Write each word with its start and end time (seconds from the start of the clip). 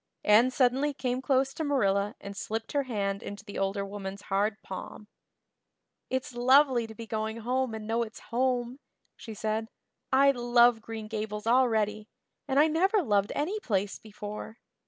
Anne 0.23 0.49
suddenly 0.49 0.95
came 0.95 1.21
close 1.21 1.53
to 1.53 1.63
Marilla 1.63 2.15
and 2.19 2.35
slipped 2.35 2.71
her 2.71 2.81
hand 2.81 3.21
into 3.21 3.45
the 3.45 3.59
older 3.59 3.85
woman's 3.85 4.23
hard 4.33 4.59
palm. 4.63 5.07
"It's 6.09 6.33
lovely 6.33 6.87
to 6.87 6.95
be 6.95 7.05
going 7.05 7.37
home 7.41 7.75
and 7.75 7.85
know 7.85 8.01
it's 8.01 8.19
home," 8.33 8.79
she 9.15 9.35
said. 9.35 9.67
"I 10.11 10.31
love 10.31 10.81
Green 10.81 11.07
Gables 11.07 11.45
already, 11.45 12.07
and 12.47 12.59
I 12.59 12.65
never 12.67 13.03
loved 13.03 13.31
any 13.35 13.59
place 13.59 13.99
before. 13.99 14.57